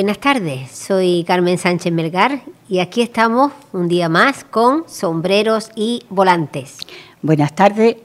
[0.00, 2.40] Buenas tardes, soy Carmen Sánchez Melgar
[2.70, 6.78] y aquí estamos un día más con sombreros y volantes.
[7.20, 7.96] Buenas tardes,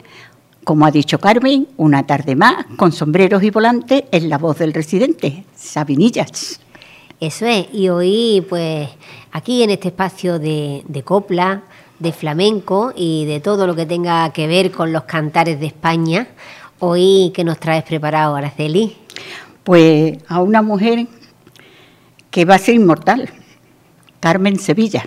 [0.66, 4.74] como ha dicho Carmen, una tarde más con sombreros y volantes en la voz del
[4.74, 6.60] residente, Sabinillas.
[7.22, 8.90] Eso es, y hoy pues
[9.32, 11.64] aquí en este espacio de, de copla,
[12.00, 16.28] de flamenco y de todo lo que tenga que ver con los cantares de España,
[16.80, 18.98] hoy ¿qué nos traes preparado, Araceli?
[19.64, 21.08] Pues a una mujer
[22.36, 23.30] que va a ser inmortal,
[24.20, 25.06] Carmen Sevilla.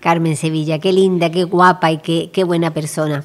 [0.00, 3.22] Carmen Sevilla, qué linda, qué guapa y qué, qué buena persona.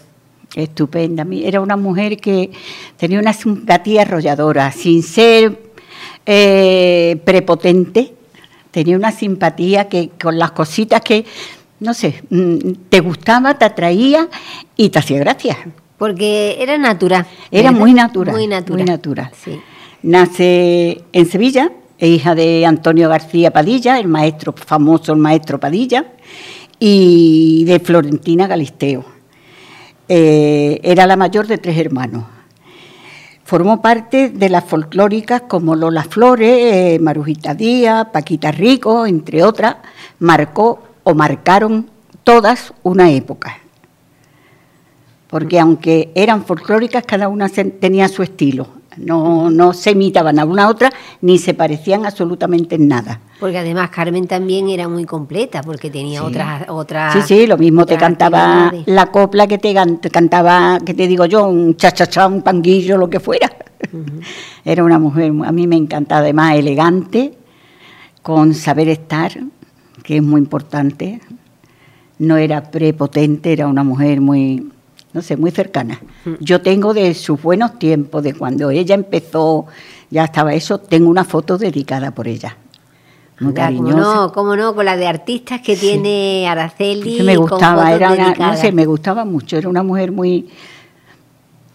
[0.53, 1.25] Estupenda.
[1.31, 2.51] Era una mujer que
[2.97, 5.57] tenía una simpatía arrolladora, sin ser
[6.25, 8.13] eh, prepotente,
[8.71, 11.23] tenía una simpatía que con las cositas que,
[11.79, 14.27] no sé, mm, te gustaba, te atraía
[14.75, 15.57] y te hacía gracia.
[15.97, 17.25] Porque era natural.
[17.51, 18.35] Era muy natural.
[18.35, 18.79] Muy natural.
[18.79, 19.31] Muy natural.
[20.03, 21.71] Nace en Sevilla,
[22.05, 26.05] hija de Antonio García Padilla, el maestro famoso, el maestro Padilla,
[26.79, 29.05] y de Florentina Galisteo.
[30.07, 32.25] Eh, era la mayor de tres hermanos.
[33.43, 39.77] Formó parte de las folclóricas como Lola Flores, eh, Marujita Díaz, Paquita Rico, entre otras,
[40.19, 41.89] marcó o marcaron
[42.23, 43.59] todas una época.
[45.27, 50.63] Porque aunque eran folclóricas, cada una tenía su estilo no, no se imitaban a una
[50.63, 53.19] a otra ni se parecían absolutamente en nada.
[53.39, 57.13] Porque además Carmen también era muy completa, porque tenía otras, otras.
[57.13, 59.73] Sí, sí, lo mismo te cantaba la copla que te,
[60.09, 63.51] cantaba, que te digo yo, un chachachá, un panguillo, lo que fuera.
[64.63, 67.37] Era una mujer, a mí me encantaba, además elegante,
[68.21, 69.31] con saber estar,
[70.03, 71.19] que es muy importante.
[72.17, 74.71] No era prepotente, era una mujer muy,
[75.15, 76.01] no sé, muy cercana.
[76.41, 79.65] Yo tengo de sus buenos tiempos, de cuando ella empezó,
[80.09, 82.57] ya estaba eso, tengo una foto dedicada por ella.
[83.39, 83.95] Muy cariñosa.
[83.95, 87.23] no, cómo no, con la de artistas que tiene Araceli.
[87.23, 90.49] me gustaba, era una, no sé, me gustaba mucho, era una mujer muy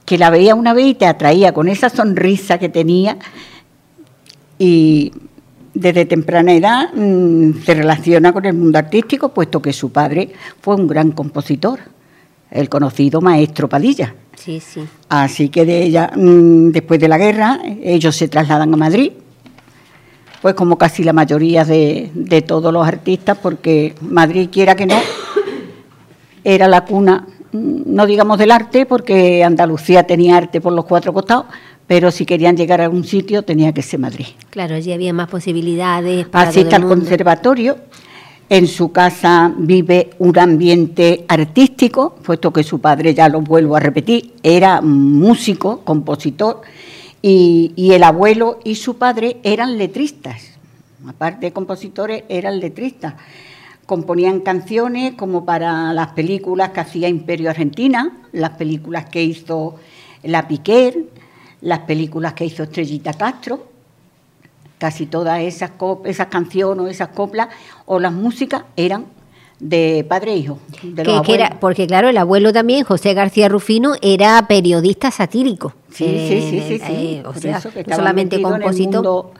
[0.04, 3.16] que la veía una vez y te atraía con esa sonrisa que tenía
[4.58, 5.12] y
[5.72, 10.74] desde temprana edad mm, se relaciona con el mundo artístico, puesto que su padre fue
[10.74, 11.80] un gran compositor
[12.50, 14.14] el conocido maestro Padilla.
[14.36, 14.82] Sí, sí.
[15.08, 19.12] Así que de ella, mm, después de la guerra, ellos se trasladan a Madrid,
[20.40, 24.96] pues como casi la mayoría de, de todos los artistas, porque Madrid, quiera que no,
[26.44, 31.12] era la cuna, mm, no digamos del arte, porque Andalucía tenía arte por los cuatro
[31.12, 31.46] costados,
[31.86, 34.26] pero si querían llegar a algún sitio tenía que ser Madrid.
[34.48, 36.28] Claro, allí había más posibilidades.
[36.28, 37.78] Para Así está el conservatorio,
[38.50, 43.80] en su casa vive un ambiente artístico, puesto que su padre, ya lo vuelvo a
[43.80, 46.60] repetir, era músico, compositor,
[47.22, 50.58] y, el abuelo y su padre eran letristas.
[51.06, 53.14] Aparte de compositores, eran letristas.
[53.86, 59.76] Componían canciones como para las películas que hacía Imperio Argentina, las películas que hizo
[60.24, 61.04] La Piquer,
[61.60, 63.69] las películas que hizo Estrellita Castro,
[64.80, 65.72] casi todas esas,
[66.04, 67.48] esas canciones o esas coplas
[67.84, 69.06] o las músicas eran
[69.60, 70.58] de padre e hijo.
[71.60, 75.74] porque claro, el abuelo también, José García Rufino, era periodista satírico.
[75.92, 79.32] Sí, sí, sí, sí, eh, o sea, no solamente compositor.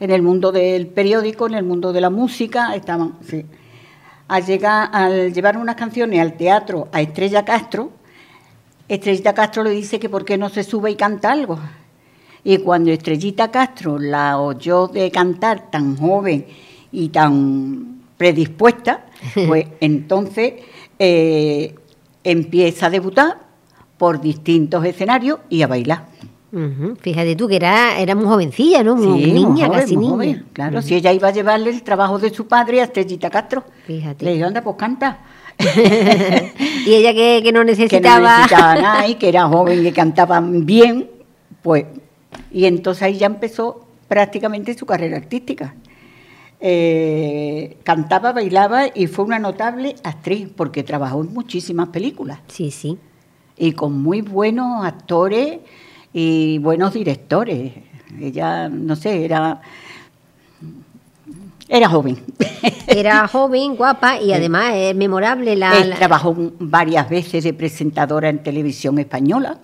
[0.00, 3.46] En el, mundo, del periódico, en el mundo de la música, estaban, sí.
[4.26, 7.90] Al, llegar, al llevar unas canciones al teatro a Estrella Castro,
[8.88, 11.58] Estrellita Castro le dice que por qué no se sube y canta algo.
[12.44, 16.46] Y cuando Estrellita Castro la oyó de cantar tan joven
[16.92, 19.06] y tan predispuesta,
[19.48, 20.54] pues entonces
[20.98, 21.74] eh,
[22.22, 23.38] empieza a debutar
[23.96, 26.14] por distintos escenarios y a bailar.
[27.00, 28.94] Fíjate tú que era, era muy jovencilla, ¿no?
[28.94, 30.44] Muy niña, casi niña.
[30.52, 33.64] claro, si ella iba a llevarle el trabajo de su padre a Estrellita Castro.
[33.86, 34.24] Fíjate.
[34.24, 35.18] Le dijo, anda, pues canta.
[35.58, 38.16] y ella que, que, no necesitaba.
[38.16, 41.10] Que no necesitaba nada y que era joven, que cantaba bien,
[41.60, 41.86] pues
[42.54, 45.74] y entonces ahí ya empezó prácticamente su carrera artística.
[46.60, 52.38] Eh, cantaba, bailaba y fue una notable actriz porque trabajó en muchísimas películas.
[52.46, 52.96] Sí, sí.
[53.58, 55.58] Y con muy buenos actores
[56.12, 57.72] y buenos directores.
[58.20, 59.60] Ella, no sé, era
[61.68, 62.18] era joven.
[62.86, 68.98] Era joven, guapa y además es memorable la, Trabajó varias veces de presentadora en televisión
[68.98, 69.58] española.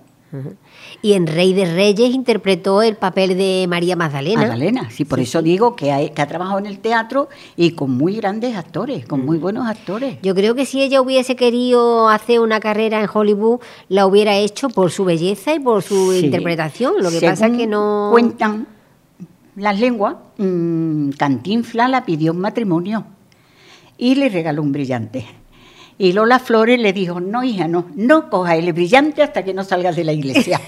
[1.01, 4.41] Y en Rey de Reyes interpretó el papel de María Magdalena.
[4.41, 7.91] Magdalena, sí, por eso digo que ha, que ha, trabajado en el teatro y con
[7.91, 10.17] muy grandes actores, con muy buenos actores.
[10.21, 14.69] Yo creo que si ella hubiese querido hacer una carrera en Hollywood, la hubiera hecho
[14.69, 16.93] por su belleza y por su interpretación.
[16.99, 18.09] Lo que pasa es que no.
[18.11, 18.67] Cuentan
[19.55, 23.05] las lenguas, mm, Cantinfla la pidió en matrimonio
[23.97, 25.40] y le regaló un brillante.
[26.01, 29.63] Y Lola Flores le dijo, no, hija, no, no coja el brillante hasta que no
[29.63, 30.59] salgas de la iglesia.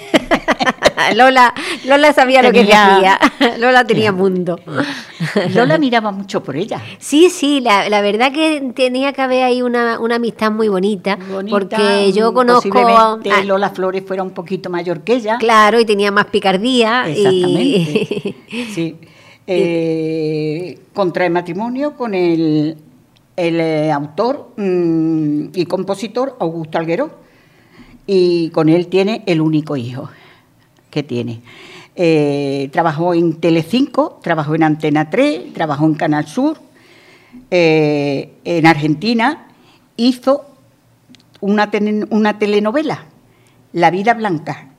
[1.15, 3.19] Lola, Lola sabía lo que decía.
[3.57, 4.59] Lola tenía mundo.
[5.55, 6.79] Lola miraba mucho por ella.
[6.99, 11.17] Sí, sí, la, la verdad que tenía que haber ahí una, una amistad muy bonita,
[11.49, 15.37] porque yo conozco posiblemente Lola Flores fuera un poquito mayor que ella.
[15.39, 17.09] Claro, y tenía más picardía.
[17.09, 18.35] Exactamente.
[18.71, 18.97] Sí.
[19.47, 22.77] Eh, contrae matrimonio con el
[23.35, 27.11] el eh, autor mm, y compositor Augusto Alguero
[28.05, 30.09] y con él tiene el único hijo
[30.89, 31.41] que tiene.
[31.95, 36.57] Eh, trabajó en Telecinco, trabajó en Antena 3, trabajó en Canal Sur,
[37.49, 39.47] eh, en Argentina
[39.95, 40.45] hizo
[41.39, 41.69] una,
[42.09, 43.05] una telenovela,
[43.73, 44.69] La vida blanca,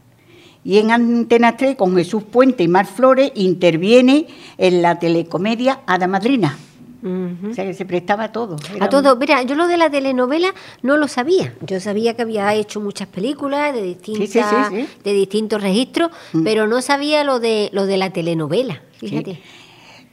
[0.64, 4.26] y en Antena 3 con Jesús Puente y Mar Flores interviene
[4.58, 6.58] en la telecomedia Ada Madrina.
[7.04, 8.56] O sea, que se prestaba a todo.
[8.80, 9.16] a todo.
[9.16, 11.52] Mira, yo lo de la telenovela no lo sabía.
[11.60, 16.44] Yo sabía que había hecho muchas películas de, distintas, de distintos registros, mm.
[16.44, 19.38] pero no sabía lo de, lo de la telenovela, fíjate.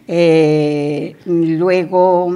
[0.08, 2.30] Eh, luego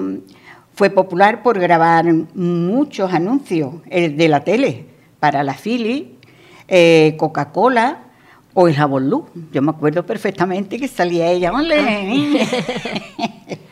[0.73, 4.85] fue popular por grabar muchos anuncios de la tele
[5.19, 6.15] para la Philly,
[6.69, 8.03] eh, Coca-Cola
[8.53, 9.25] o el Jabón Luz.
[9.51, 11.51] Yo me acuerdo perfectamente que salía ella.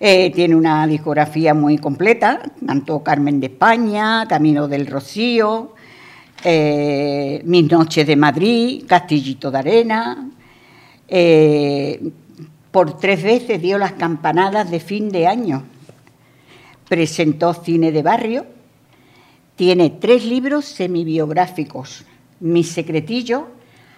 [0.00, 5.74] Eh, tiene una discografía muy completa, cantó Carmen de España, Camino del Rocío,
[6.42, 10.30] eh, Mis Noches de Madrid, Castillito de Arena.
[11.08, 12.10] Eh,
[12.70, 15.64] por tres veces dio las campanadas de fin de año.
[16.88, 18.46] Presentó cine de barrio.
[19.56, 22.04] Tiene tres libros semibiográficos.
[22.40, 23.48] Mi secretillo,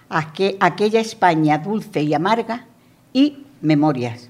[0.09, 2.67] Aquella España dulce y amarga
[3.13, 4.29] y Memorias.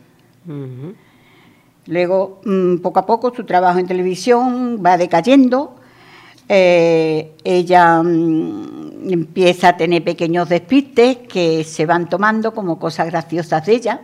[1.87, 5.77] Luego, mm, poco a poco, su trabajo en televisión va decayendo.
[6.49, 13.67] Eh, ella mm, empieza a tener pequeños despistes que se van tomando como cosas graciosas
[13.67, 14.01] de ella.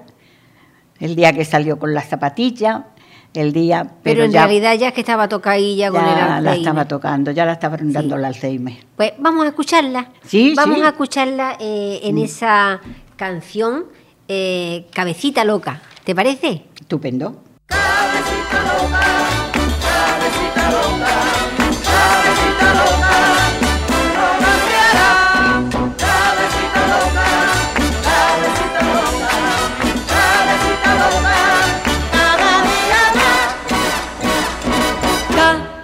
[1.01, 2.87] El día que salió con la zapatilla,
[3.35, 3.91] el día...
[4.03, 6.43] Pero, en realidad ya es que estaba tocadilla con el Alzheimer.
[6.43, 8.77] la estaba tocando, ya la estaba dando el Alzheimer.
[8.97, 10.11] Pues vamos a escucharla.
[10.25, 12.25] Sí, Vamos a escucharla eh, en mm.
[12.25, 12.81] esa
[13.17, 13.87] canción
[14.29, 15.81] eh, Cabecita Loca.
[16.05, 16.65] ¿Te parece?
[16.81, 17.52] Estupendo.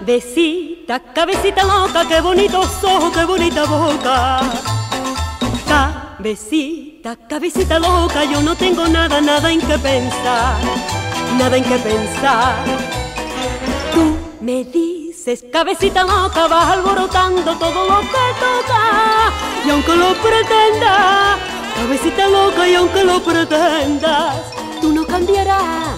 [0.09, 4.39] Cabecita, cabecita loca, qué bonitos ojos, qué bonita boca.
[5.67, 10.57] Cabecita, cabecita loca, yo no tengo nada, nada en qué pensar
[11.37, 12.55] nada en qué pensar.
[13.93, 19.31] Tú me dices, cabecita loca, vas alborotando todo lo que toca.
[19.63, 21.37] Y aunque lo pretenda,
[21.75, 24.37] cabecita loca, y aunque lo pretendas,
[24.81, 25.88] tú no cambiarás.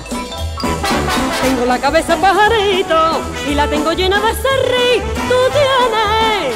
[1.42, 5.02] Tengo la cabeza pajarito y la tengo llena de serrí.
[5.28, 6.56] Tú tienes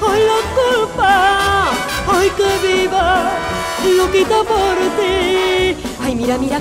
[0.00, 1.70] hoy la culpa,
[2.12, 3.30] hoy que viva,
[3.96, 5.76] lo quita por ti.
[6.02, 6.58] Ay, mira, mira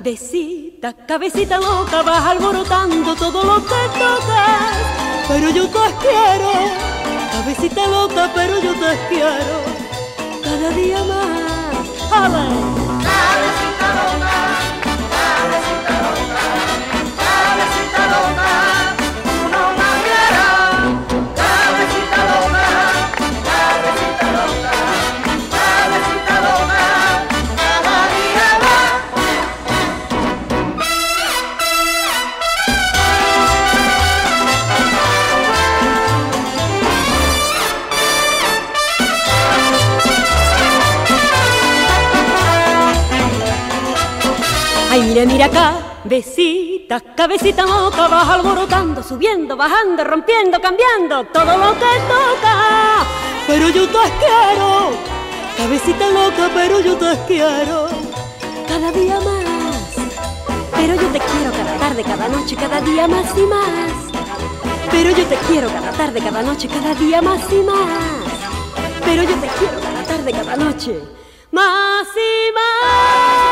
[0.00, 0.62] decir
[1.06, 4.74] cabecita loca, vas alborotando todo lo que tocas.
[5.28, 6.50] Pero yo te quiero,
[7.30, 9.62] cabecita loca, pero yo te quiero
[10.42, 12.10] cada día más.
[12.10, 13.71] Cabecita
[45.12, 51.92] mira, mira acá, besita, cabecita loca, vas alborotando, subiendo, bajando, rompiendo, cambiando, todo lo que
[52.08, 53.04] toca.
[53.46, 54.90] Pero yo te quiero,
[55.58, 57.88] cabecita loca, pero yo te quiero,
[58.66, 59.76] cada día más.
[60.74, 63.92] Pero yo te quiero cada tarde, cada noche, cada día más y más.
[64.90, 67.84] Pero yo te quiero cada tarde, cada noche, cada día más y más.
[69.04, 70.98] Pero yo te quiero cada tarde, cada noche,
[71.50, 73.51] más y más.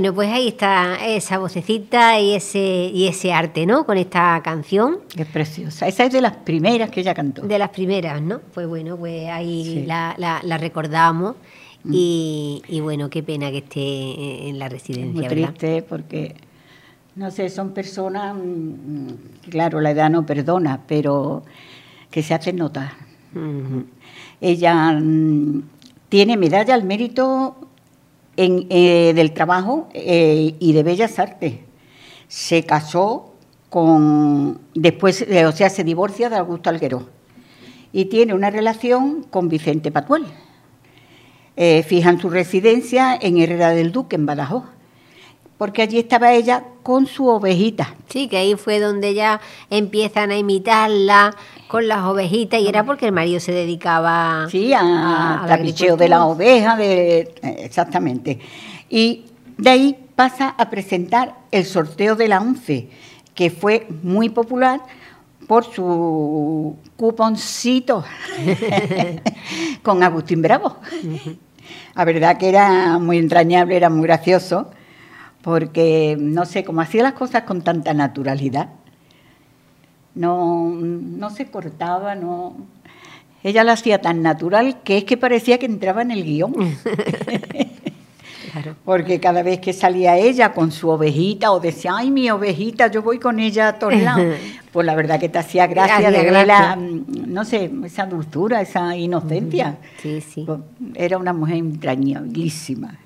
[0.00, 3.84] Bueno, pues ahí está esa vocecita y ese, y ese arte, ¿no?
[3.84, 4.98] Con esta canción.
[5.16, 5.88] Es preciosa.
[5.88, 7.42] Esa es de las primeras que ella cantó.
[7.42, 8.38] De las primeras, ¿no?
[8.54, 9.86] Pues bueno, pues ahí Sí.
[9.86, 11.34] la, la- la recordamos
[11.90, 15.48] y, y bueno, qué pena que esté en la Es residencia, muy ¿verdad?
[15.54, 16.36] triste porque,
[17.16, 21.42] no sé, son personas, mm, claro, la edad no perdona, pero
[22.12, 22.92] que se hacen notar.
[24.40, 25.62] Ella mm,
[26.08, 27.56] tiene medalla al mérito
[28.40, 31.54] eh, del trabajo eh, y de bellas artes.
[32.28, 33.34] Se casó
[33.68, 37.08] con, después, eh, o sea, se divorcia de Augusto Alguero
[37.92, 40.24] y tiene una relación con Vicente Patuel.
[41.84, 44.62] Fijan su residencia en Herrera del Duque, en Badajoz,
[45.58, 47.94] porque allí estaba ella con su ovejita.
[48.08, 51.34] Sí, que ahí fue donde ya empiezan a imitarla
[51.66, 55.56] con las ovejitas y era porque el marido se dedicaba Sí, a, a- a la
[55.96, 58.38] de la oveja, de, eh, exactamente.
[58.88, 59.24] Y
[59.58, 62.88] de ahí pasa a presentar el sorteo de la ONCE,
[63.34, 64.80] que fue muy popular
[65.46, 68.04] por su cuponcito
[69.82, 70.76] con Agustín Bravo.
[71.94, 74.70] La verdad que era muy entrañable, era muy gracioso,
[75.42, 78.70] porque no sé, cómo hacía las cosas con tanta naturalidad.
[80.14, 82.56] No, no se cortaba, no.
[83.44, 86.54] Ella lo hacía tan natural que es que parecía que entraba en el guion.
[88.50, 88.74] Claro.
[88.84, 93.02] Porque cada vez que salía ella con su ovejita o decía, ay, mi ovejita, yo
[93.02, 94.36] voy con ella a todos lados,
[94.72, 96.30] pues la verdad que te hacía gracia de gracia.
[96.32, 99.76] verla, mm, no sé, esa dulzura, esa inocencia.
[100.02, 100.42] Sí, sí.
[100.44, 100.58] Pues,
[100.94, 102.98] Era una mujer entrañabilísima.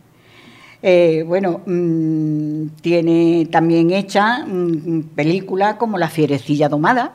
[0.83, 7.13] Eh, bueno, mm, tiene también hecha mm, películas como La Fierecilla Domada,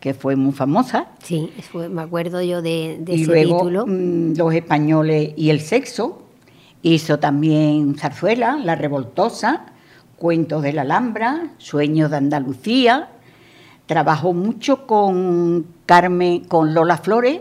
[0.00, 3.86] que fue muy famosa, Sí, fue- me acuerdo yo de, de y ese luego título.
[3.86, 6.22] mm, Los Españoles y el Sexo.
[6.82, 9.66] Hizo también Zarzuela, La Revoltosa,
[10.16, 13.08] Cuentos de la Alhambra, Sueños de Andalucía.
[13.86, 17.40] Trabajó mucho con Carmen, con Lola Flores,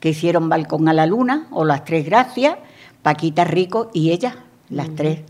[0.00, 2.56] que hicieron Balcón a la Luna o Las Tres Gracias,
[3.02, 4.36] Paquita Rico y ella,
[4.70, 5.20] las tres,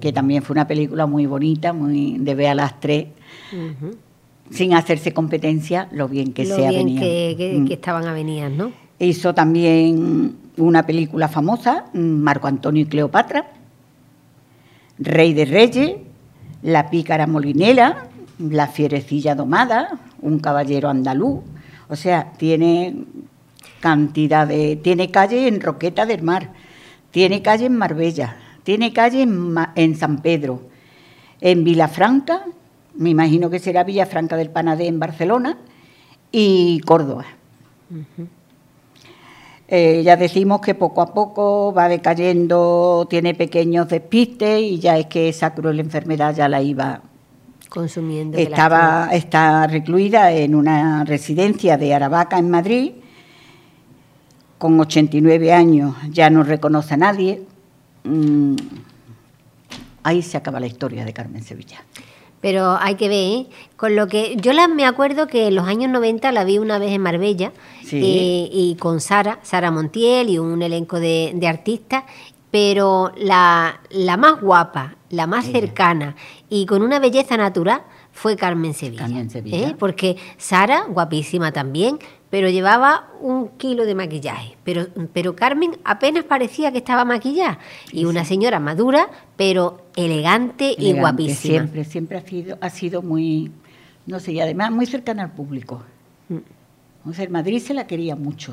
[0.00, 3.06] que también fue una película muy bonita, muy de ver a las tres,
[4.50, 7.00] sin hacerse competencia, lo bien que Lo se bien avenía.
[7.00, 7.66] que, que- Mm.
[7.66, 8.72] que estaban avenidas, ¿no?
[8.98, 13.46] Hizo también una película famosa, Marco Antonio y Cleopatra,
[14.98, 15.92] Rey de Reyes,
[16.62, 18.06] La pícara molinera,
[18.40, 21.40] La fierecilla domada, Un caballero andaluz.
[21.88, 22.94] O sea, tiene
[23.80, 24.74] cantidad de...
[24.76, 26.50] Tiene calle en Roqueta del Mar,
[27.12, 28.36] tiene calle en Marbella,
[28.68, 30.60] tiene calle en, San Pedro,
[31.40, 32.44] en Vilafranca,
[32.96, 35.56] me imagino que será Villafranca del Panadé en Barcelona,
[36.30, 37.24] y Córdoba.
[39.68, 45.06] Eh, ya decimos que poco a poco va decayendo, tiene pequeños despistes y ya es
[45.06, 47.00] que esa cruel enfermedad ya la iba.
[47.70, 48.36] Consumiendo.
[48.36, 52.92] Estaba, está recluida en una residencia de Aravaca en Madrid,
[54.58, 57.46] con 89 años, ya no reconoce a nadie.
[58.04, 58.56] Mm,
[60.02, 61.82] ahí se acaba la historia de Carmen Sevilla.
[62.40, 63.46] Pero hay que ver, ¿eh?
[63.76, 66.78] con lo que yo la, me acuerdo que en los años 90 la vi una
[66.78, 67.52] vez en Marbella
[67.84, 67.96] Sí.
[67.96, 72.04] eh, y con Sara, Sara Montiel y un elenco de, de artistas,
[72.52, 76.14] pero la, la más guapa, la más cercana
[76.48, 77.82] y con una belleza natural
[78.18, 79.02] fue Carmen Sevilla.
[79.02, 79.68] Carmen Sevilla.
[79.68, 79.76] ¿eh?
[79.78, 81.98] Porque Sara, guapísima también,
[82.30, 84.56] pero llevaba un kilo de maquillaje.
[84.64, 87.60] Pero, pero Carmen apenas parecía que estaba maquillada.
[87.92, 91.58] Y una señora madura, pero elegante, y guapísima.
[91.60, 93.52] Siempre, siempre ha sido, ha sido muy,
[94.06, 95.82] no sé, y además muy cercana al público.
[97.08, 98.52] O sea, en Madrid se la quería mucho.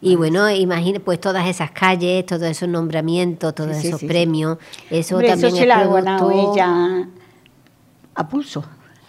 [0.00, 4.58] Y bueno, imagina pues todas esas calles, todos esos nombramientos, todos Sí, sí, esos premios,
[4.88, 7.08] eso Hombre, también eso es se la ha ganado ella
[8.14, 8.64] a pulso.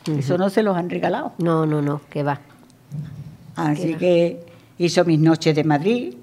[0.08, 1.34] Eso no se los han regalado.
[1.40, 2.40] No, no, no, que va.
[3.56, 3.98] Así va.
[3.98, 4.46] que
[4.78, 6.14] hizo mis noches de Madrid,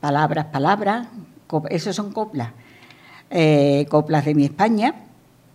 [0.00, 1.08] palabras, palabras,
[1.68, 2.50] eso son coplas,
[3.32, 4.94] Eh, coplas de mi España,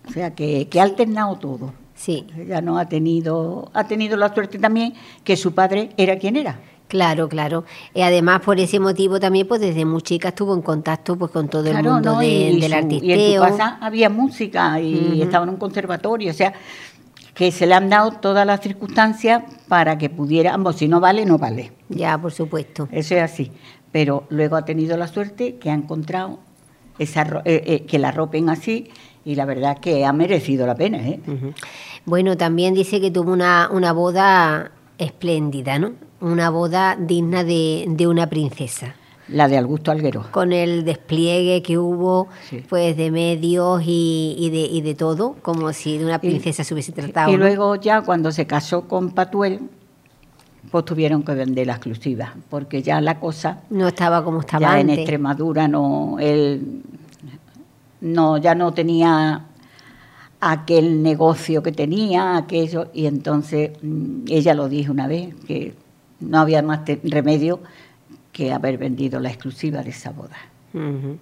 [0.08, 1.74] o sea que, que ha alternado todo.
[1.94, 6.36] Sí, Ella no ha tenido, ha tenido la suerte también que su padre era quien
[6.36, 6.60] era.
[6.88, 7.64] Claro, claro.
[7.94, 11.48] Y además por ese motivo también, pues desde muy chica estuvo en contacto pues con
[11.50, 12.20] todo el mundo ¿no?
[12.20, 13.10] de- y, del su- artisteo.
[13.10, 16.54] y en su casa había música y estaba en un conservatorio, o sea,
[17.34, 21.26] que se le han dado todas las circunstancias para que pudiera, ambos, si no vale,
[21.26, 21.74] no vale.
[21.90, 22.88] Ya, por supuesto.
[22.92, 23.52] Eso es así.
[23.92, 26.40] Pero luego ha tenido la suerte que ha encontrado
[26.98, 28.90] esa, eh, eh, que la ropen así
[29.26, 30.98] y la verdad que ha merecido la pena.
[31.00, 31.20] ¿eh?
[32.06, 35.92] Bueno, también dice que tuvo una, una boda espléndida, ¿no?
[36.26, 38.96] Una boda digna de, de una princesa.
[39.28, 40.26] La de Augusto Alguero.
[40.32, 42.64] con el despliegue que hubo Sí.
[42.68, 46.74] pues de medios y, y de, y de todo, como si de una princesa se
[46.74, 47.32] hubiese tratado.
[47.32, 49.62] Y luego ya cuando se casó con Patuel,
[50.72, 54.80] pues tuvieron que vender la exclusiva, porque ya la cosa, no estaba como estaba ya
[54.80, 54.90] en.
[54.90, 56.82] Extremadura no, él
[58.02, 59.46] no, ya no tenía
[60.40, 65.74] aquel negocio que tenía, aquello, y entonces mm, ella lo dijo una vez, que
[66.20, 67.60] no había más remedio
[68.32, 70.38] que haber vendido la exclusiva de esa boda.
[70.74, 71.18] Ujú.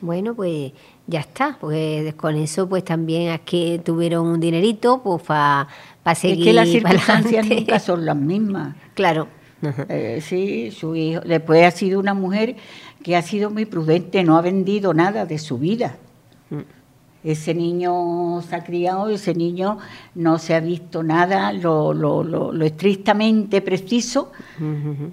[0.00, 0.72] Bueno, pues
[1.06, 5.68] ya está, pues con eso pues también es que tuvieron un dinerito pues para
[6.14, 7.54] seguir es que las circunstancias adelante.
[7.56, 8.76] nunca son las mismas.
[8.94, 9.28] Claro.
[9.88, 11.22] Eh, sí, su hijo.
[11.22, 12.56] Después ha sido una mujer
[13.02, 15.96] que ha sido muy prudente, no ha vendido nada de su vida.
[16.50, 16.60] Mm.
[17.26, 19.78] Ese niño se ha criado, ese niño
[20.14, 24.30] no se ha visto nada, lo, lo, lo, lo estrictamente preciso,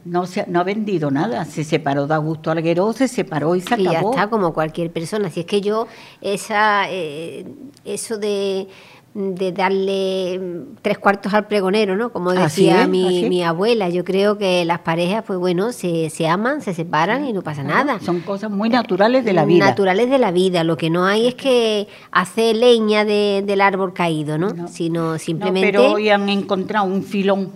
[0.06, 1.44] no, se, ha- no ha vendido nada.
[1.46, 4.12] Se separó de Augusto Alguero, se separó y se Y ya acabó.
[4.12, 5.32] está, como cualquier persona.
[5.32, 5.88] Si es que yo,
[6.22, 7.46] esa, eh,
[7.84, 8.68] eso de,
[9.16, 12.12] de darle mm, tres cuartos al pregonero, ¿no?
[12.12, 16.28] Como decía es, mi, mi abuela, yo creo que las parejas, pues bueno, se, se
[16.28, 18.00] aman, se separan y no pasa nada.
[18.00, 19.66] Son cosas muy naturales de la vida.
[19.68, 20.64] Naturales de la vida.
[20.64, 24.50] Lo que no hay es que hace leña de- del árbol caído, ¿no?
[24.50, 24.68] No.
[24.68, 25.72] Sino No, simplemente.
[25.72, 27.52] pero hoy han encontrado un filón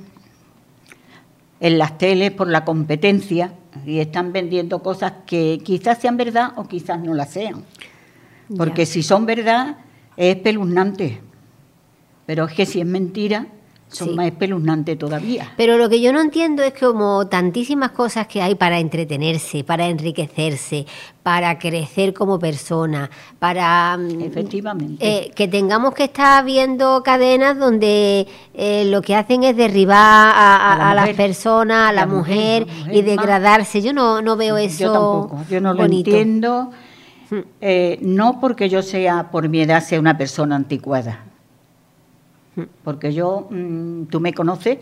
[1.59, 3.53] en las teles por la competencia
[3.85, 7.63] y están vendiendo cosas que quizás sean verdad o quizás no las sean.
[8.55, 9.77] Porque si son verdad
[10.15, 11.21] es espeluznante.
[12.27, 13.47] Pero es que si es mentira,
[13.89, 14.15] son Sí.
[14.15, 15.53] más espeluznantes todavía.
[15.55, 19.63] Pero lo que yo no entiendo es que como tantísimas cosas que hay para entretenerse,
[19.63, 20.85] para enriquecerse,
[21.23, 24.97] para crecer como persona, para mm, Efectivamente.
[25.27, 30.57] eh, que tengamos que estar viendo cadenas donde eh, lo que hacen es derribar a,
[30.57, 33.81] a- A la a las personas, a la, La mujer, mujer, la mujer y degradarse.
[33.81, 36.71] Yo no, no veo eso yo tampoco, yo no lo entiendo.
[37.61, 41.23] Eh, no porque yo sea, por mi edad, sea una persona anticuada.
[42.83, 44.79] Porque yo, mm, tú me conoces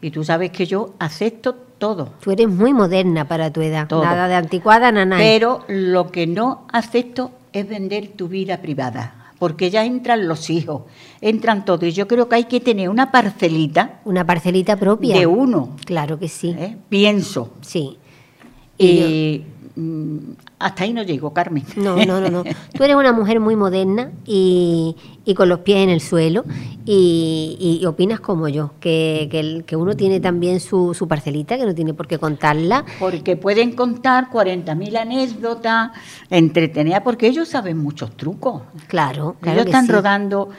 [0.00, 2.12] y tú sabes que yo acepto todo.
[2.20, 3.86] Tú eres muy moderna para tu edad.
[3.88, 4.04] Todo.
[4.04, 5.16] Nada de anticuada, nada.
[5.18, 9.32] Pero lo que no acepto es vender tu vida privada.
[9.38, 10.82] Porque ya entran los hijos,
[11.20, 11.84] entran todos.
[11.84, 15.18] Y yo creo que hay que tener una parcelita Una parcelita propia.
[15.18, 15.70] de uno.
[15.84, 16.54] Claro que sí.
[16.58, 16.76] ¿eh?
[16.88, 17.52] Pienso.
[17.60, 17.98] Sí.
[18.78, 19.44] Y Y
[20.58, 21.64] hasta ahí no llego, Carmen.
[21.76, 22.44] No, no, no, no.
[22.44, 26.44] Tú eres una mujer muy moderna y, y con los pies en el suelo
[26.86, 31.56] y, y opinas como yo, que, que, el- que uno tiene también su, su parcelita,
[31.58, 32.84] que no tiene por qué contarla.
[33.00, 35.90] Porque pueden contar 40.000 anécdotas
[36.30, 38.62] entretenidas, porque ellos saben muchos trucos.
[38.86, 39.92] Claro, claro ellos que están sí.
[39.92, 40.50] rodando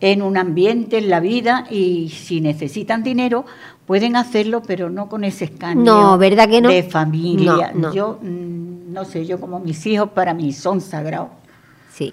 [0.00, 3.46] en un ambiente, en la vida, y si necesitan dinero,
[3.86, 6.68] pueden hacerlo, pero no con ese escándalo No, ¿verdad que no?
[6.68, 7.72] de familia.
[7.74, 7.94] No, no.
[7.94, 11.28] Yo, mm, no sé, yo como mis hijos para mí son sagrados.
[11.92, 12.12] Sí.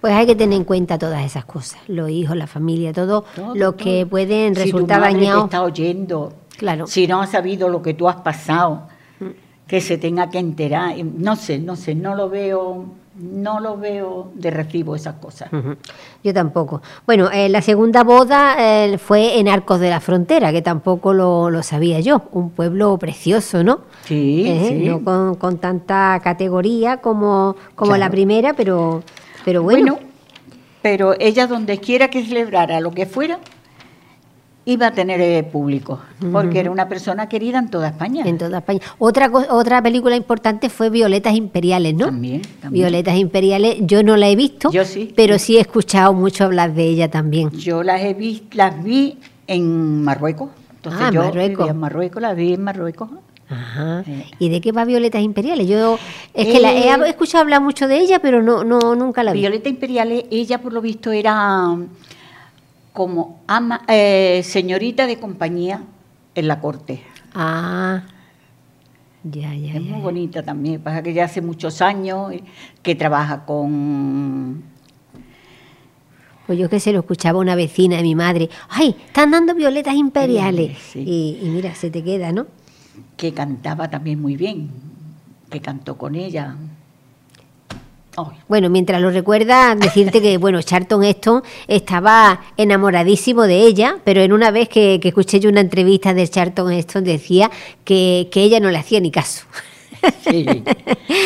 [0.00, 3.54] Pues hay que tener en cuenta todas esas cosas, los hijos, la familia, todo, Todo,
[3.56, 4.10] lo que todo.
[4.10, 6.84] pueden Si tu resultar madre te está oyendo, Claro.
[6.84, 6.88] Mm.
[6.88, 8.86] si no ha sabido lo que tú has pasado,
[9.66, 12.86] que se tenga que enterar, no sé, no sé, no lo veo,
[13.18, 15.52] no lo veo de recibo esas cosas.
[15.52, 15.76] Ujú.
[16.22, 16.80] Yo tampoco.
[17.06, 21.50] Bueno, eh, la segunda boda eh, fue en Arcos de la Frontera, que tampoco lo,
[21.50, 22.22] lo sabía yo.
[22.32, 23.80] Un pueblo precioso, ¿no?
[24.04, 24.88] Sí, Eh, sí.
[24.88, 28.04] No con, con tanta categoría como, como Claro.
[28.04, 29.02] la primera, pero,
[29.44, 29.94] pero bueno.
[29.94, 30.08] Bueno,
[30.82, 33.40] pero ella donde quiera que celebrara lo que fuera,
[34.70, 35.98] iba a tener eh, público,
[36.30, 38.22] porque era una persona querida en toda España.
[38.26, 38.80] En toda España.
[38.98, 42.06] Otra, otra película importante fue Violetas Imperiales, ¿no?
[42.06, 42.84] También, también.
[42.84, 45.12] Violetas Imperiales, yo no la he visto, Yo sí.
[45.16, 47.50] pero sí he escuchado mucho hablar de ella también.
[47.52, 50.50] Yo las he visto, las vi en Marruecos.
[50.76, 51.58] Entonces Ah, yo Marruecos.
[51.58, 53.08] vivía en Marruecos, las vi en Marruecos.
[53.48, 54.04] Ajá.
[54.06, 54.26] Eh.
[54.38, 55.66] ¿Y de qué va Violetas Imperiales?
[55.66, 55.98] Yo
[56.34, 59.32] es que la, Eh, he escuchado hablar mucho de ella, pero no, no nunca la
[59.32, 59.40] vi.
[59.40, 61.74] Violeta Imperiales, ella por lo visto era
[62.98, 65.84] como ama, eh, señorita de compañía
[66.34, 67.00] en la corte.
[67.32, 68.02] Ah,
[69.22, 69.80] ya, ya, Es ya.
[69.92, 72.32] muy bonita también, pasa que ya hace muchos años
[72.82, 74.64] que trabaja con
[76.48, 78.50] Pues yo que se lo escuchaba una vecina de mi madre.
[78.68, 78.96] ¡Ay!
[79.06, 80.76] Están dando violetas imperiales.
[80.78, 81.04] Sí, sí.
[81.06, 82.46] Y, y mira, se te queda, ¿no?
[83.16, 84.70] que cantaba también muy bien,
[85.50, 86.56] que cantó con ella.
[88.48, 94.32] Bueno, mientras lo recuerda, decirte que, bueno, Charlton Heston estaba enamoradísimo de ella, pero en
[94.32, 97.50] una vez que, que escuché yo una entrevista de Charlton Heston decía
[97.84, 99.44] que, que ella no le hacía ni caso.
[100.22, 100.46] sí,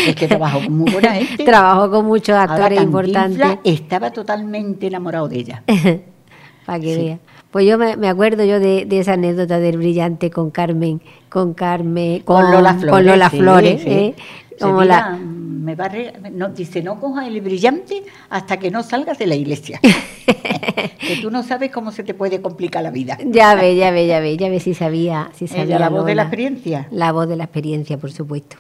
[0.06, 1.44] es que trabajó con muy buena gente.
[1.44, 3.58] Trabajó con muchos actores importantes.
[3.64, 5.62] estaba totalmente enamorado de ella.
[6.66, 7.02] para que Sí.
[7.02, 7.18] vea.
[7.50, 11.52] Pues yo me, me acuerdo yo de, de esa anécdota del brillante con Carmen, con
[11.52, 12.90] Carmen, con, Con Lola Flores.
[12.90, 13.90] con Lola Flores, sí.
[13.90, 14.14] ¿eh?
[14.62, 18.70] Como mira, la- me va a re- no, dice, no cojas el brillante hasta que
[18.70, 19.78] no salgas de la iglesia.
[20.26, 23.16] que tú no sabes cómo se te puede complicar la vida.
[23.24, 26.14] Ya ve, ya ve, ya ve, ya ve si sabía, si sabía la voz de
[26.14, 26.88] la experiencia.
[26.90, 28.56] La voz de la experiencia, por supuesto.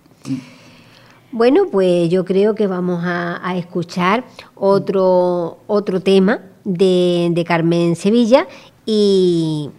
[1.32, 7.96] Bueno, pues yo creo que vamos a, a escuchar otro, otro tema de, de Carmen
[7.96, 8.46] Sevilla
[8.84, 9.70] y,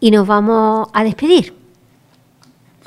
[0.00, 1.54] y nos vamos a despedir.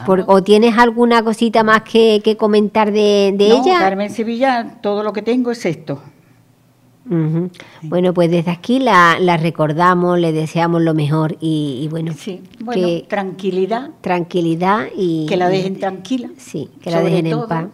[0.05, 3.79] Por- ¿O tienes alguna cosita más que, que comentar de, de No, ella?
[3.79, 6.01] Carmen Sevilla, todo lo que tengo es esto.
[7.81, 12.41] Bueno, pues desde aquí la, la recordamos, le deseamos lo mejor y, y bueno, Sí,
[12.59, 16.29] bueno, que tranquilidad, tranquilidad y que la dejen tranquila.
[16.37, 17.65] Sí, que la dejen en paz.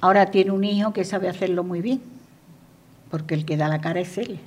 [0.00, 2.00] Ahora tiene un hijo que sabe hacerlo muy bien,
[3.10, 4.38] porque el que da la cara es él.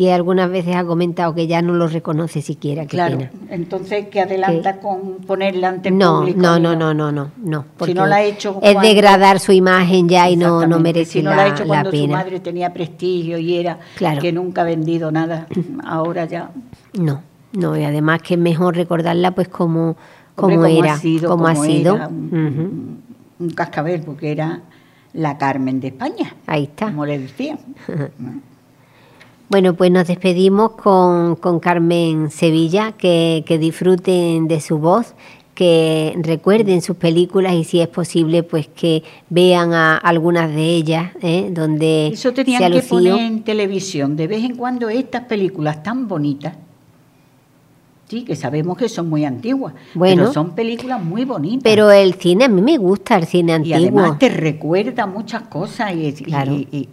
[0.00, 3.30] Y algunas veces ha comentado que ya no lo reconoce siquiera, Claro, pena.
[3.50, 6.40] entonces que adelanta con ponerla ante el No, público.
[6.40, 7.64] no, no, no, no, no, no.
[7.76, 11.12] porque no la ha hecho es cuando- degradar su imagen ya y no, no merece
[11.12, 12.16] si no la, la ha hecho la cuando su pena.
[12.16, 14.22] madre tenía prestigio y era Claro.
[14.22, 15.46] que nunca ha vendido nada,
[15.84, 16.50] ahora ya.
[16.98, 17.20] No,
[17.52, 19.96] no, y además que es mejor recordarla pues como, Hombre,
[20.34, 21.96] como cómo era, ha sido, como ha sido.
[21.96, 23.02] era, un,
[23.38, 24.60] un cascabel, porque era
[25.12, 26.86] la Carmen de España, Ahí está.
[26.86, 27.58] como le decían.
[29.50, 35.14] Bueno, pues nos despedimos con, con Carmen Sevilla, que, que disfruten de su voz,
[35.56, 41.10] que recuerden sus películas y si es posible, pues que vean a algunas de ellas,
[41.20, 41.48] ¿eh?
[41.52, 45.82] donde Eso se tenían ha que poner en televisión de vez en cuando estas películas
[45.82, 46.54] tan bonitas.
[48.08, 50.22] Sí, que sabemos que son muy antiguas, Bueno.
[50.22, 51.62] pero son películas muy bonitas.
[51.64, 54.00] Pero el cine, a mí me gusta el cine y antiguo.
[54.00, 56.52] además te recuerda muchas cosas y, y- Claro.
[56.52, 56.88] y- y,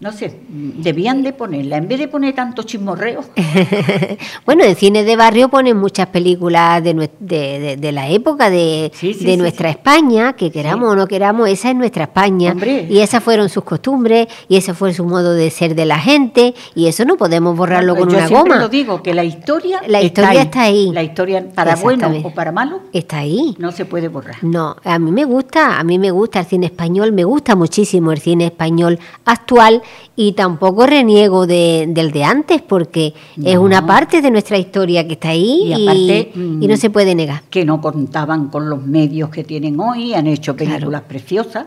[0.00, 3.24] no sé, debían de ponerla, en vez de poner tanto chismorreo,
[4.46, 8.48] bueno, en cine de barrio ponen muchas películas de, nue- de, de- de la época
[8.50, 9.70] de, Sí, sí, de sí, nuestra.
[9.70, 12.52] España, que queramos o no queramos, esa es nuestra España.
[12.52, 12.86] Hombre.
[12.88, 16.54] Y esas fueron sus costumbres, y ese fue su modo de ser de la gente,
[16.74, 18.62] y eso no podemos borrarlo con yo una siempre goma.
[18.62, 20.90] lo digo, que la historia, La historia está ahí.
[20.92, 23.54] La historia, para bueno o para malo, Está ahí.
[23.58, 24.36] no se puede borrar.
[24.42, 28.12] No, a mí me gusta, a mí me gusta el cine español, me gusta muchísimo
[28.12, 29.82] el cine español actual
[30.16, 33.62] y tampoco reniego de, del de antes porque es No.
[33.62, 37.14] una parte de nuestra historia que está ahí Y aparte, y mm, no se puede
[37.14, 37.42] negar.
[37.50, 41.66] Que no contaban con los medios que tienen hoy, han hecho películas preciosas.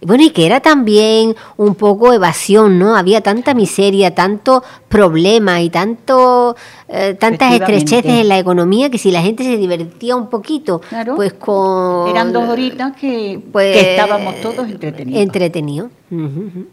[0.00, 2.94] Y Bueno, y que era también un poco evasión, ¿no?
[2.94, 6.54] Había tanta miseria, tanto problema y tanto
[6.88, 11.16] eh, tantas estrecheces en la economía que si la gente se divertía un poquito, Claro.
[11.16, 12.10] pues con...
[12.10, 15.20] Eran dos horitas que, pues, que estábamos todos entretenidos.
[15.22, 15.90] Entretenidos.
[16.12, 16.66] Ujú, ujú.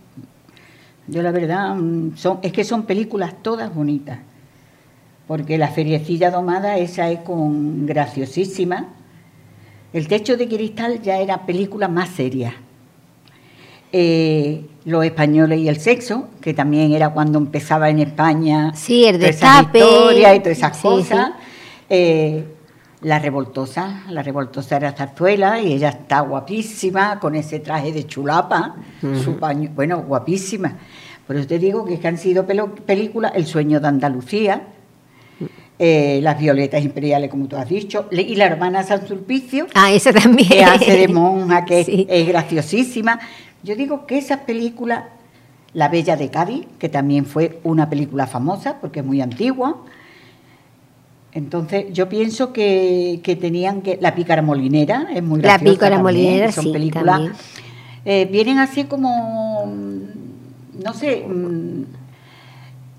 [1.08, 4.20] Yo la verdad, mm, son, es que son películas todas bonitas.
[5.28, 8.90] Porque la feriecilla domada, esa es con graciosísima.
[9.94, 12.54] El techo de cristal ya era película más seria.
[13.92, 19.20] Eh, los españoles y el sexo, que también era cuando empezaba en España Sí, el
[19.20, 19.80] destape.
[19.80, 21.32] historias y todas esas Sí, cosas.
[21.90, 22.44] Eh,
[23.06, 28.78] la revoltosa, la revoltosa era Zarzuela y ella está guapísima con ese traje de chulapa,
[29.24, 30.74] su paño, bueno, guapísima.
[31.28, 34.64] Por eso te digo que, es que han sido películas, El sueño de Andalucía,
[35.78, 40.12] eh, Las violetas imperiales, como tú has dicho, y la hermana San Sulpicio, Ah, esa
[40.12, 40.48] también.
[40.50, 43.20] que hace de monja, que es- es graciosísima.
[43.62, 45.04] Yo digo que esas películas,
[45.74, 49.76] La Bella de Cádiz, que también fue una película famosa porque es muy antigua.
[51.36, 54.00] Entonces, yo pienso que, que tenían que.
[54.02, 55.74] La Pícara Molinera es muy La graciosa.
[55.74, 57.22] Pícara también, Molinera, son sí, películas.
[58.06, 59.66] eh, vienen así como.
[59.68, 61.26] mm, No sé.
[61.28, 61.84] mm,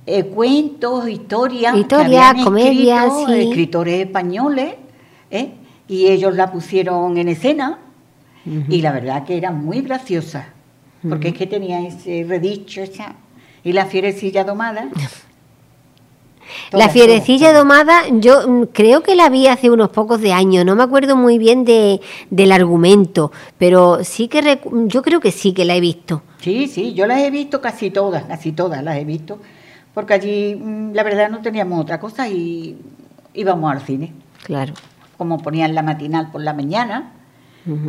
[0.07, 1.72] eh, cuentos, historias.
[1.75, 3.40] que Historia, habían comedia, escrito sí.
[3.49, 4.75] Escritores españoles.
[5.31, 5.53] ¿eh?
[5.88, 7.79] Y ellos la pusieron en escena.
[8.68, 10.51] Y la verdad que era muy graciosa,
[11.09, 13.16] porque es que tenía ese redicho, esa,
[13.64, 14.88] y la fierecilla domada.
[16.73, 20.64] La fierecilla todas, domada, yo mm, creo que la vi hace unos pocos de años,
[20.64, 25.33] no me acuerdo muy bien de, del argumento, pero sí que recu- yo creo que
[25.33, 26.23] sí que la he visto.
[26.40, 29.38] Sí, sí, yo las he visto casi todas, casi todas las he visto,
[29.95, 32.77] porque allí mm, la verdad no teníamos otra cosa y
[33.35, 34.12] íbamos al cine.
[34.45, 34.75] Claro.
[35.16, 37.12] Como ponían la matinal por la mañana,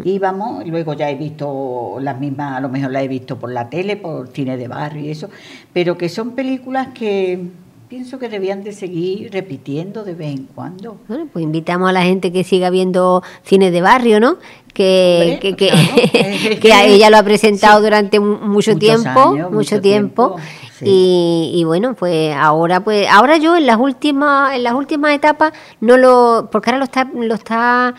[0.06, 3.51] íbamos, y luego ya he visto las mismas, a lo mejor las he visto por
[3.51, 5.30] la tele, por cine de barrio y eso,
[5.71, 7.49] pero que son películas que
[7.89, 10.97] pienso que debían de seguir repitiendo de vez en cuando.
[11.08, 14.38] Bueno, pues invitamos a la gente que siga viendo cine de barrio, ¿no?
[14.73, 16.60] que, Hombre, que, que, claro.
[16.86, 17.84] que ella lo ha presentado Sí.
[17.86, 20.36] durante mu- mucho Muchos tiempo, años, mucho mucho tiempo.
[20.36, 20.86] tiempo, sí.
[20.88, 25.54] Y, y bueno, pues ahora pues ahora yo en las últimas en las últimas etapas
[25.82, 27.95] no lo porque ahora lo está lo está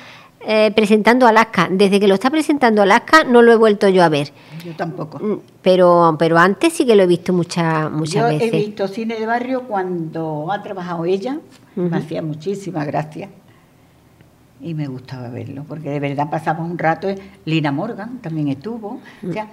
[0.47, 1.69] eh, presentando Alaska.
[1.71, 4.33] Desde que lo está presentando Alaska no lo he vuelto yo a ver.
[4.65, 5.19] Yo tampoco.
[5.19, 8.53] Mm, Pero pero antes sí que lo he visto muchas muchas Yo he veces.
[8.53, 11.39] visto cine de barrio cuando ha trabajado ella,
[11.77, 13.31] me hacía muchísimas gracias
[14.61, 17.09] y me gustaba verlo, porque de verdad pasamos un rato.
[17.45, 19.49] Lina Morgan también estuvo, o sea,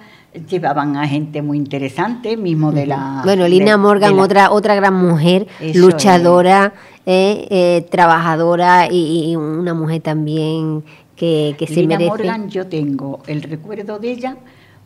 [0.48, 3.20] llevaban a gente muy interesante, mismo de la.
[3.24, 6.74] Bueno, Lina de Morgan, otra otra gran mujer, luchadora,
[7.06, 10.82] eh, eh, trabajadora y, y una mujer también
[11.14, 12.10] que, que se Lina merece.
[12.10, 14.36] Morgan, yo tengo el recuerdo de ella,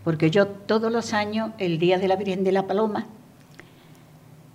[0.05, 3.07] porque yo todos los años, el día de la Virgen de la Paloma,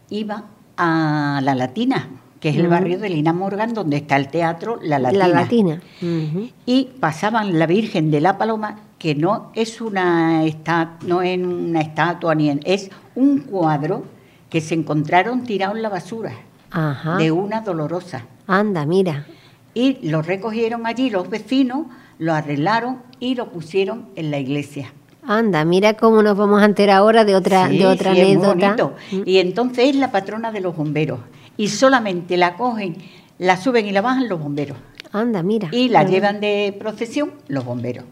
[0.10, 0.44] iba
[0.78, 2.10] a La Latina,
[2.46, 5.28] que es el barrio de Lina Morgan, donde está el teatro La Latina.
[5.28, 5.82] La latina.
[6.00, 6.50] Ujú.
[6.68, 11.82] Y pasaban la Virgen de la Paloma, que no es una, esta- no es una
[11.82, 14.04] estatua, ni en- es un cuadro
[14.48, 16.34] que se encontraron tirado en la basura,
[16.70, 17.18] Ajá.
[17.18, 18.26] de una dolorosa.
[18.46, 19.26] Anda, mira.
[19.74, 21.88] Y lo recogieron allí los vecinos,
[22.20, 24.94] lo arreglaron y lo pusieron en la iglesia.
[25.28, 28.38] Anda, mira cómo nos vamos a enterar ahora de otra, Sí, de otra sí, es
[28.38, 28.84] muy anécdota.
[28.84, 29.26] bonito.
[29.32, 31.18] Y entonces es la patrona de los bomberos.
[31.58, 32.98] Y solamente la cogen,
[33.38, 34.78] la suben y la bajan los bomberos.
[35.12, 35.70] Anda, mira.
[35.72, 38.06] Y la llevan de procesión los bomberos.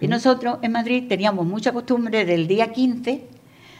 [0.00, 3.26] Y nosotros en Madrid teníamos mucha costumbre del día 15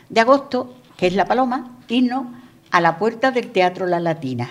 [0.08, 2.26] de agosto, que es la paloma, irnos
[2.70, 4.48] a la puerta del Teatro La Latina.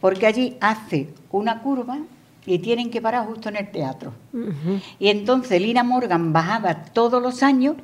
[0.00, 1.98] Porque allí hace una curva
[2.46, 4.12] y tienen que parar justo en el teatro.
[4.98, 7.76] Y entonces Lina Morgan bajaba todos los años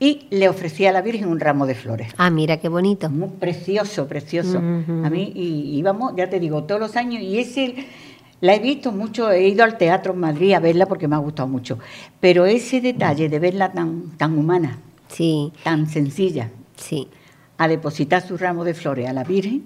[0.00, 2.12] y le ofrecía a la Virgen un ramo de flores.
[2.16, 3.08] Ah, mira qué bonito.
[3.10, 4.58] Muy precioso, precioso.
[4.58, 7.86] A mí y, íbamos, ya te digo, todos los años y ese
[8.40, 11.18] la he visto mucho, he ido al teatro en Madrid a verla porque me ha
[11.18, 11.78] gustado mucho.
[12.20, 14.78] Pero ese detalle de verla tan, tan humana,
[15.08, 17.08] Sí, tan sencilla, sí.
[17.56, 19.62] a depositar su ramo de flores a la Virgen,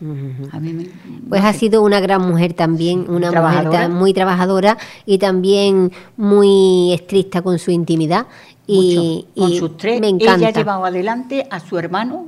[0.00, 0.48] Ujú.
[0.50, 0.84] a mí me...
[1.28, 1.58] Pues no ha sé.
[1.60, 3.70] sido una gran mujer también, una Trabajadora.
[3.88, 4.76] mujer muy trabajadora
[5.06, 8.26] y también muy estricta con su intimidad.
[8.66, 9.40] Y, mucho.
[9.42, 10.48] Con y sus tres, me encanta.
[10.48, 12.26] ella llevaba adelante a su hermano,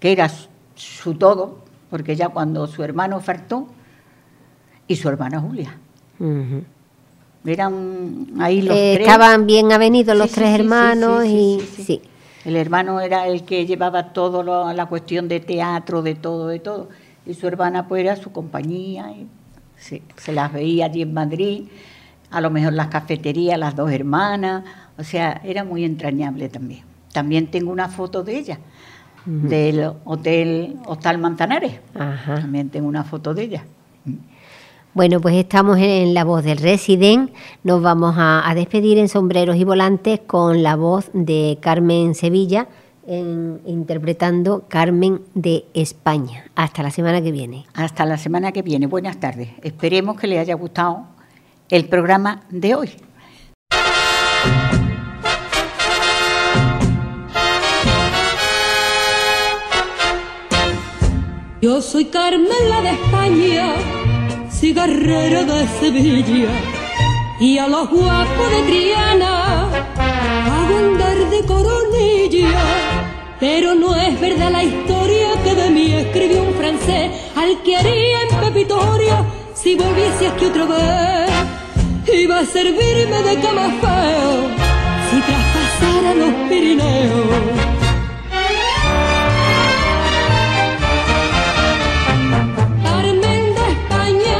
[0.00, 1.58] que era su, su todo,
[1.90, 3.68] porque ya cuando su hermano faltó,
[4.88, 5.78] y su hermana Julia.
[7.46, 9.06] Eran ahí los Eh, tres.
[9.06, 12.02] estaban bien avenidos los Sí, sí, tres sí, hermanos y sí.
[12.44, 16.58] El hermano era el que llevaba todo lo- la cuestión de teatro, de todo, de
[16.58, 16.88] todo.
[17.26, 19.10] Y su hermana pues era su compañía.
[19.12, 19.26] Y
[19.76, 21.64] sí, se las veía allí en Madrid,
[22.30, 24.64] a lo mejor las cafeterías, las dos hermanas.
[24.98, 26.82] O sea, era muy entrañable también.
[27.12, 28.58] También tengo una foto de ella,
[29.24, 31.80] del Hotel Hostal Manzanares.
[31.94, 32.40] Ajá.
[32.40, 33.64] También tengo una foto de ella.
[34.94, 37.32] Bueno, pues estamos en la voz del Resident.
[37.62, 42.68] Nos vamos a, a despedir en sombreros y volantes con la voz de Carmen Sevilla,
[43.06, 46.44] en- interpretando Carmen de España.
[46.54, 47.66] Hasta la semana que viene.
[47.74, 48.86] Hasta la semana que viene.
[48.86, 49.48] Buenas tardes.
[49.62, 51.06] Esperemos que les haya gustado
[51.70, 52.90] el programa de hoy.
[61.60, 63.72] Yo soy Carmen la de España,
[64.50, 66.50] cigarrera de Sevilla,
[67.40, 69.70] y a los guapos de Triana
[70.04, 72.50] hago andar de coronilla.
[73.40, 78.22] Pero no es verdad la historia que de mí escribió un francés al que haría
[78.22, 81.30] en Pepitoria si volviese aquí otra vez.
[82.12, 84.48] Iba a servirme de cama feo
[85.10, 87.26] si traspasara los Pirineos.
[92.82, 94.38] Carmen de España,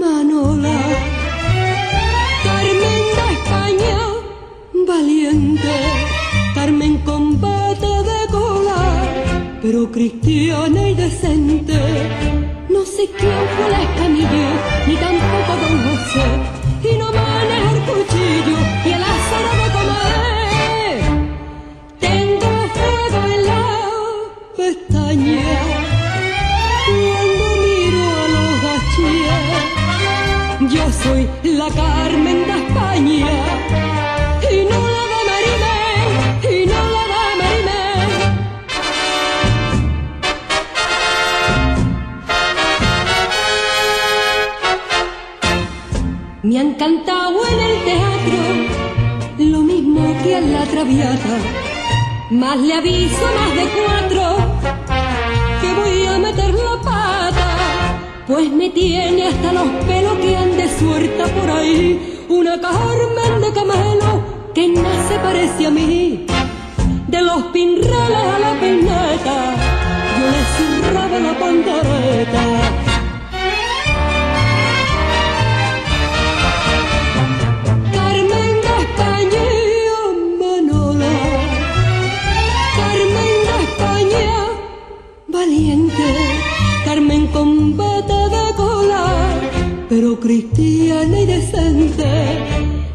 [0.00, 0.80] Manola.
[2.42, 3.98] Carmen de España,
[4.86, 6.01] valiente.
[9.62, 11.78] Pero cristiana y decente.
[12.68, 14.48] No sé quién fue la escamilla,
[14.88, 16.26] ni tampoco don José.
[16.82, 20.96] Y no maneja el cuchillo y el azar de comer.
[22.00, 23.64] Tengo fuego en la
[24.56, 25.52] pestaña
[26.88, 29.62] cuando miro a los gachíes.
[30.74, 32.01] Yo soy la Carmen
[46.52, 48.40] Me han cantado en el teatro
[49.38, 51.38] lo mismo que en la traviata.
[52.28, 54.36] Más le aviso a más de cuatro
[55.62, 57.46] que voy a meter la pata.
[58.26, 62.22] Pues me tiene hasta los pelos que han de suelta por ahí.
[62.28, 64.12] Una Carmen de camelo
[64.54, 66.26] que nada se parece a mí.
[67.08, 69.36] De los pinrales a la peineta,
[70.18, 72.71] yo le cerraba la pandereta.
[90.22, 92.04] cristiana y decente.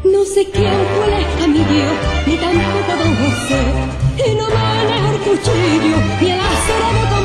[0.02, 1.92] No sé quién fue a mi Dios,
[2.26, 3.60] ni tampoco don José.
[4.26, 7.17] Y no maneja el cuchillo, ni el acero de